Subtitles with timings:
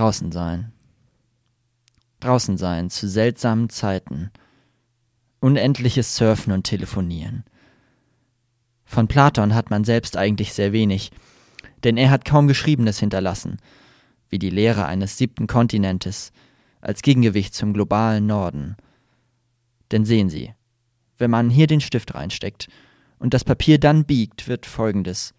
[0.00, 0.72] Draußen sein.
[2.20, 4.30] Draußen sein zu seltsamen Zeiten.
[5.40, 7.44] Unendliches Surfen und Telefonieren.
[8.86, 11.10] Von Platon hat man selbst eigentlich sehr wenig,
[11.84, 13.58] denn er hat kaum Geschriebenes hinterlassen,
[14.30, 16.32] wie die Lehre eines siebten Kontinentes
[16.80, 18.76] als Gegengewicht zum globalen Norden.
[19.90, 20.54] Denn sehen Sie,
[21.18, 22.68] wenn man hier den Stift reinsteckt
[23.18, 25.34] und das Papier dann biegt, wird Folgendes.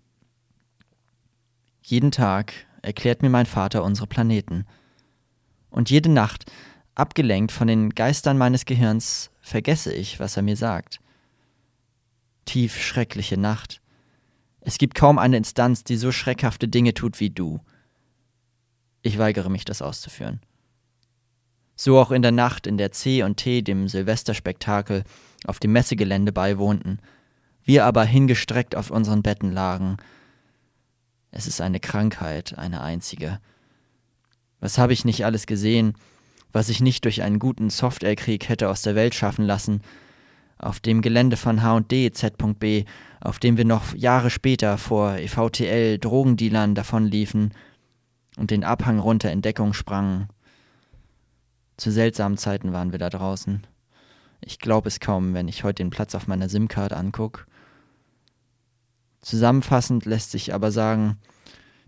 [1.82, 4.66] Jeden Tag erklärt mir mein Vater unsere Planeten.
[5.70, 6.52] Und jede Nacht,
[6.95, 10.99] abgelenkt von den Geistern meines Gehirns, vergesse ich, was er mir sagt.
[12.45, 13.81] Tief schreckliche Nacht.
[14.62, 17.59] Es gibt kaum eine Instanz, die so schreckhafte Dinge tut wie du.
[19.02, 20.41] Ich weigere mich, das auszuführen.
[21.76, 25.04] So auch in der Nacht, in der C und T dem Silvesterspektakel
[25.45, 26.99] auf dem Messegelände beiwohnten,
[27.63, 29.98] wir aber hingestreckt auf unseren Betten lagen.
[31.31, 33.40] Es ist eine Krankheit, eine einzige.
[34.59, 35.94] Was habe ich nicht alles gesehen,
[36.52, 39.82] was ich nicht durch einen guten Softwarekrieg hätte aus der Welt schaffen lassen,
[40.57, 42.85] auf dem Gelände von H&D Z.B,
[43.20, 47.54] auf dem wir noch Jahre später vor EVTL Drogendealern davonliefen
[48.37, 50.27] und den Abhang runter in Deckung sprangen.
[51.77, 53.65] Zu seltsamen Zeiten waren wir da draußen.
[54.41, 57.48] Ich glaube es kaum, wenn ich heute den Platz auf meiner SIM-Card anguck.
[59.22, 61.18] Zusammenfassend lässt sich aber sagen,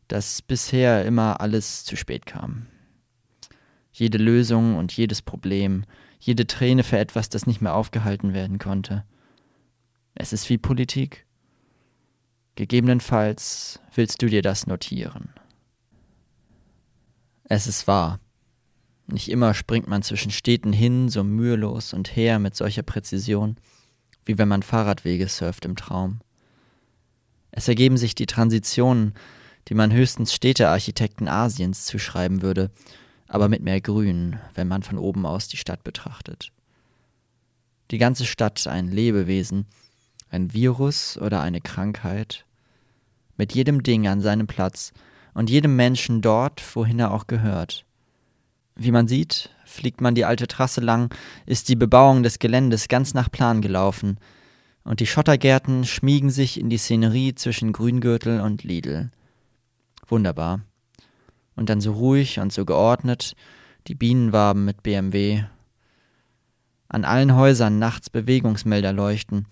[0.07, 2.67] dass bisher immer alles zu spät kam.
[3.91, 5.85] Jede Lösung und jedes Problem,
[6.19, 9.03] jede Träne für etwas, das nicht mehr aufgehalten werden konnte.
[10.15, 11.25] Es ist wie Politik.
[12.55, 15.29] Gegebenenfalls willst du dir das notieren.
[17.45, 18.19] Es ist wahr.
[19.07, 23.57] Nicht immer springt man zwischen Städten hin, so mühelos und her mit solcher Präzision,
[24.23, 26.21] wie wenn man Fahrradwege surft im Traum.
[27.55, 29.13] Es ergeben sich die Transitionen,
[29.67, 32.71] die man höchstens Städtearchitekten Asiens zuschreiben würde,
[33.27, 36.51] aber mit mehr Grün, wenn man von oben aus die Stadt betrachtet.
[37.91, 39.67] Die ganze Stadt ein Lebewesen,
[40.29, 42.43] ein Virus oder eine Krankheit,
[43.37, 44.91] mit jedem Ding an seinem Platz
[45.35, 47.85] und jedem Menschen dort, wohin er auch gehört.
[48.75, 51.13] Wie man sieht, fliegt man die alte Trasse lang,
[51.45, 54.17] ist die Bebauung des Geländes ganz nach Plan gelaufen,
[54.83, 59.11] und die Schottergärten schmiegen sich in die Szenerie zwischen Grüngürtel und Lidl.
[60.07, 60.61] Wunderbar.
[61.55, 63.35] Und dann so ruhig und so geordnet,
[63.87, 65.43] die Bienenwaben mit BMW.
[66.89, 69.47] An allen Häusern nachts Bewegungsmelder leuchten,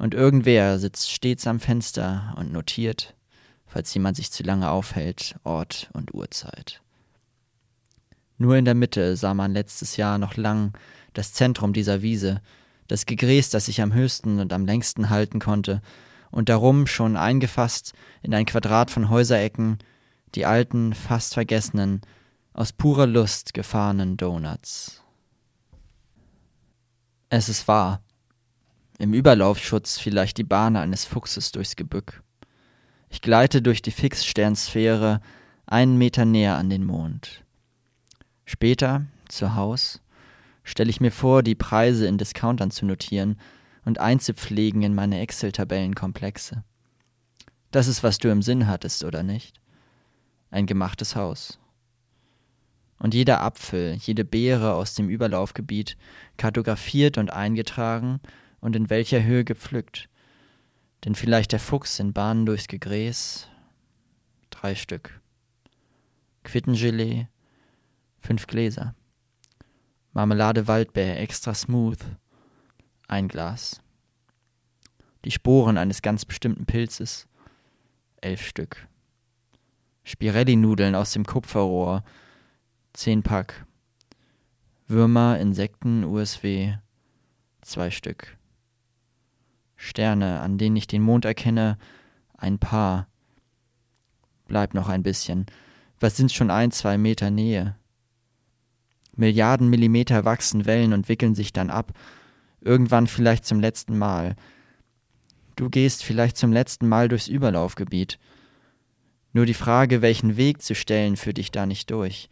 [0.00, 3.14] und irgendwer sitzt stets am Fenster und notiert,
[3.66, 6.80] falls jemand sich zu lange aufhält, Ort und Uhrzeit.
[8.38, 10.72] Nur in der Mitte sah man letztes Jahr noch lang
[11.12, 12.40] das Zentrum dieser Wiese,
[12.90, 15.80] das Gegräß, das sich am höchsten und am längsten halten konnte,
[16.32, 17.92] und darum schon eingefasst
[18.22, 19.78] in ein Quadrat von Häuserecken,
[20.34, 22.00] die alten, fast vergessenen,
[22.52, 25.02] aus purer Lust gefahrenen Donuts.
[27.28, 28.02] Es ist wahr.
[28.98, 32.22] Im Überlaufschutz vielleicht die Bahn eines Fuchses durchs Gebück.
[33.08, 35.20] Ich gleite durch die Fixsternsphäre
[35.66, 37.44] einen Meter näher an den Mond.
[38.44, 40.00] Später, zu Haus,
[40.70, 43.38] stelle ich mir vor, die Preise in Discountern zu notieren
[43.84, 46.62] und einzupflegen in meine Excel-Tabellenkomplexe.
[47.70, 49.60] Das ist, was du im Sinn hattest, oder nicht?
[50.50, 51.58] Ein gemachtes Haus.
[52.98, 55.96] Und jeder Apfel, jede Beere aus dem Überlaufgebiet
[56.36, 58.20] kartografiert und eingetragen
[58.60, 60.08] und in welcher Höhe gepflückt.
[61.04, 63.48] Denn vielleicht der Fuchs in Bahnen durchs Gegräß.
[64.50, 65.20] Drei Stück.
[66.44, 67.26] Quittengelee,
[68.20, 68.94] Fünf Gläser.
[70.12, 71.98] Marmelade Waldbeer, extra smooth.
[73.06, 73.80] Ein Glas.
[75.24, 77.28] Die Sporen eines ganz bestimmten Pilzes.
[78.20, 78.88] Elf Stück.
[80.02, 82.02] Spirelli-Nudeln aus dem Kupferrohr.
[82.92, 83.64] Zehn Pack.
[84.88, 86.74] Würmer, Insekten, USW.
[87.60, 88.36] Zwei Stück.
[89.76, 91.78] Sterne, an denen ich den Mond erkenne.
[92.36, 93.06] Ein Paar.
[94.48, 95.46] Bleib noch ein bisschen.
[96.00, 97.76] Was sind schon ein, zwei Meter Nähe?
[99.20, 101.92] Milliarden Millimeter wachsen Wellen und wickeln sich dann ab,
[102.60, 104.34] irgendwann vielleicht zum letzten Mal.
[105.56, 108.18] Du gehst vielleicht zum letzten Mal durchs Überlaufgebiet.
[109.32, 112.28] Nur die Frage, welchen Weg zu stellen, führt dich da nicht durch.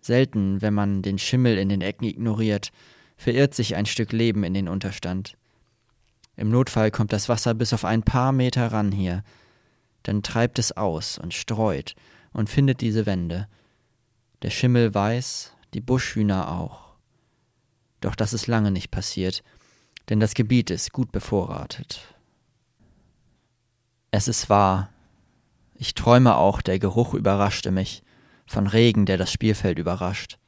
[0.00, 2.70] Selten, wenn man den Schimmel in den Ecken ignoriert,
[3.16, 5.36] verirrt sich ein Stück Leben in den Unterstand.
[6.36, 9.24] Im Notfall kommt das Wasser bis auf ein paar Meter ran hier,
[10.02, 11.94] dann treibt es aus und streut
[12.32, 13.48] und findet diese Wände.
[14.42, 16.94] Der Schimmel weiß, die Buschhühner auch.
[18.00, 19.42] Doch das ist lange nicht passiert,
[20.08, 22.14] denn das Gebiet ist gut bevorratet.
[24.10, 24.90] Es ist wahr.
[25.74, 28.02] Ich träume auch, der Geruch überraschte mich,
[28.46, 30.38] von Regen, der das Spielfeld überrascht.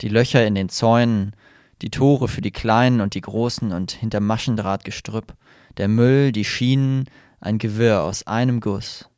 [0.00, 1.36] Die Löcher in den Zäunen,
[1.82, 5.34] die Tore für die Kleinen und die Großen und hinter Maschendrahtgestrüpp,
[5.76, 7.04] der Müll, die Schienen,
[7.40, 9.09] ein Gewirr aus einem Guss.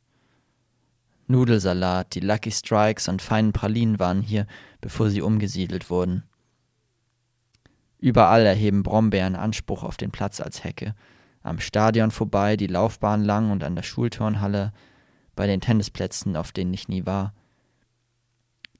[1.27, 4.45] Nudelsalat, die Lucky Strikes und feinen Pralinen waren hier,
[4.81, 6.23] bevor sie umgesiedelt wurden.
[7.97, 10.95] Überall erheben Brombeeren Anspruch auf den Platz als Hecke.
[11.41, 14.73] Am Stadion vorbei, die Laufbahn lang und an der Schulturnhalle,
[15.35, 17.33] bei den Tennisplätzen, auf denen ich nie war.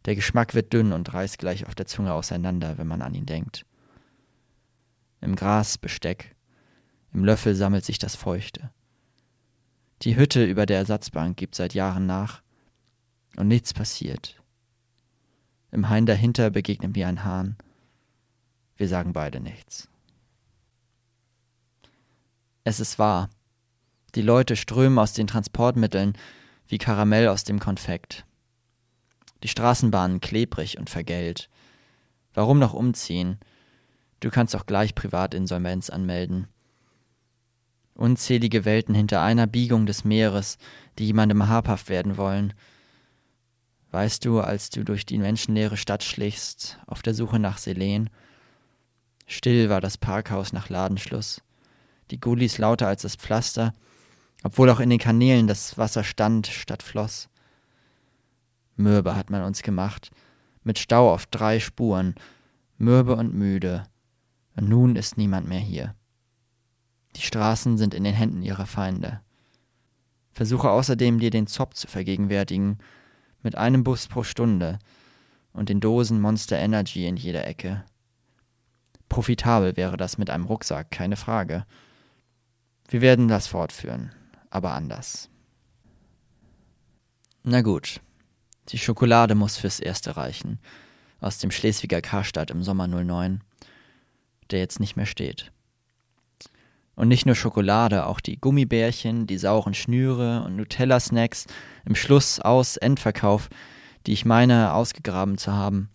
[0.06, 3.26] Der Geschmack wird dünn und reißt gleich auf der Zunge auseinander, wenn man an ihn
[3.26, 3.66] denkt.
[5.22, 6.36] Im Gras Besteck,
[7.14, 8.72] im Löffel sammelt sich das Feuchte.
[10.04, 12.42] Die Hütte über der Ersatzbank gibt seit Jahren nach
[13.38, 14.42] und nichts passiert.
[15.72, 17.56] Im Hain dahinter begegnen wir ein Hahn.
[18.76, 19.88] Wir sagen beide nichts.
[22.66, 23.30] Es ist wahr.
[24.16, 26.18] Die Leute strömen aus den Transportmitteln
[26.68, 28.26] wie Karamell aus dem Konfekt.
[29.42, 31.50] Die Straßenbahnen klebrig und vergällt.
[32.34, 33.40] Warum noch umziehen?
[34.20, 36.48] Du kannst auch gleich Privatinsolvenz anmelden.
[37.96, 40.58] Unzählige Welten hinter einer Biegung des Meeres,
[40.98, 42.54] die jemandem habhaft werden wollen.
[43.92, 48.10] Weißt du, als du durch die menschenleere Stadt schlichst, auf der Suche nach Selen?
[49.28, 51.42] Still war das Parkhaus nach Ladenschluss.
[52.10, 53.74] Die Gullis lauter als das Pflaster,
[54.44, 57.30] obwohl auch in den Kanälen das Wasser stand statt floss.
[58.76, 60.10] Mürbe hat man uns gemacht,
[60.64, 62.16] mit Stau auf drei Spuren,
[62.78, 63.86] mürbe und müde,
[64.56, 65.96] und nun ist niemand mehr hier.
[67.16, 69.22] Die Straßen sind in den Händen ihrer Feinde.
[70.34, 72.80] Versuche außerdem, dir den Zopp zu vergegenwärtigen,
[73.44, 74.80] mit einem Bus pro Stunde
[75.52, 77.84] und den Dosen Monster Energy in jeder Ecke.
[79.10, 81.66] Profitabel wäre das mit einem Rucksack, keine Frage.
[82.90, 84.12] Wir werden das fortführen,
[84.50, 85.30] aber anders.
[87.44, 88.02] Na gut,
[88.70, 90.60] die Schokolade muss fürs Erste reichen,
[91.20, 93.44] aus dem Schleswiger Karstadt im Sommer 09,
[94.50, 95.52] der jetzt nicht mehr steht.
[96.96, 101.48] Und nicht nur Schokolade, auch die Gummibärchen, die sauren Schnüre und Nutella-Snacks
[101.86, 103.50] im Schluss aus Endverkauf,
[104.06, 105.90] die ich meine ausgegraben zu haben,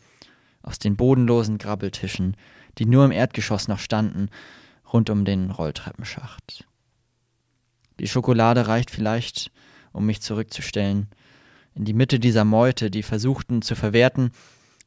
[0.63, 2.37] aus den bodenlosen Grabbeltischen,
[2.79, 4.29] die nur im Erdgeschoss noch standen,
[4.93, 6.67] rund um den Rolltreppenschacht.
[8.01, 9.51] Die Schokolade reicht vielleicht,
[9.93, 11.09] um mich zurückzustellen,
[11.75, 14.33] in die Mitte dieser Meute, die versuchten zu verwerten,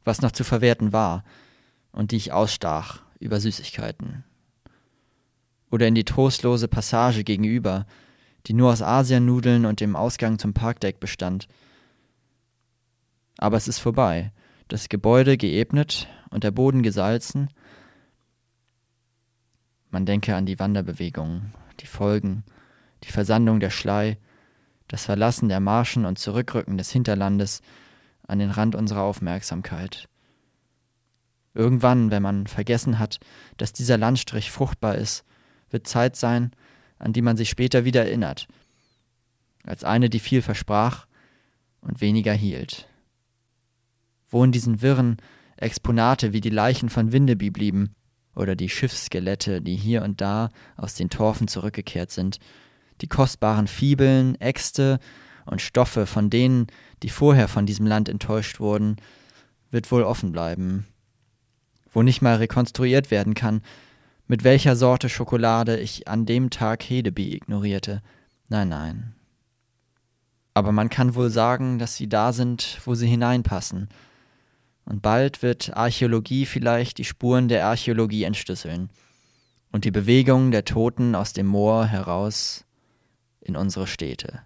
[0.04, 1.24] was noch zu verwerten war,
[1.92, 4.24] und die ich ausstach über Süßigkeiten,
[5.72, 7.88] oder in die trostlose Passage gegenüber,
[8.46, 11.48] die nur aus Asianudeln und dem Ausgang zum Parkdeck bestand.
[13.38, 14.32] Aber es ist vorbei,
[14.68, 17.50] das Gebäude geebnet und der Boden gesalzen.
[19.90, 22.44] Man denke an die Wanderbewegungen, die Folgen,
[23.04, 24.18] die Versandung der Schlei,
[24.88, 27.62] das Verlassen der Marschen und Zurückrücken des Hinterlandes
[28.28, 30.08] an den Rand unserer Aufmerksamkeit.
[31.54, 33.20] Irgendwann, wenn man vergessen hat,
[33.58, 35.26] dass dieser Landstrich fruchtbar ist,
[35.72, 36.52] wird Zeit sein,
[37.00, 38.48] an die man sich später wieder erinnert,
[39.64, 41.08] als eine, die viel versprach
[41.82, 42.88] und weniger hielt.
[44.30, 45.18] Wo in diesen Wirren
[45.58, 47.94] Exponate wie die Leichen von Windeby blieben,
[48.36, 52.40] oder die Schiffsskelette, die hier und da aus den Torfen zurückgekehrt sind,
[53.02, 55.00] die kostbaren Fibeln, Äxte
[55.46, 56.68] und Stoffe von denen,
[57.04, 58.98] die vorher von diesem Land enttäuscht wurden,
[59.70, 60.86] wird wohl offen bleiben.
[61.92, 63.62] Wo nicht mal rekonstruiert werden kann,
[64.32, 68.02] mit welcher Sorte Schokolade ich an dem Tag Hedeby ignorierte.
[68.48, 69.14] Nein, nein.
[70.54, 73.90] Aber man kann wohl sagen, dass sie da sind, wo sie hineinpassen.
[74.86, 78.90] Und bald wird Archäologie vielleicht die Spuren der Archäologie entschlüsseln
[79.74, 82.64] und die Bewegung der Toten aus dem Moor heraus
[83.42, 84.44] in unsere Städte.